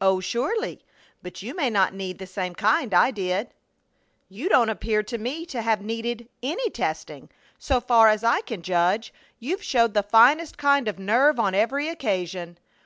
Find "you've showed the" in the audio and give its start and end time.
9.38-10.02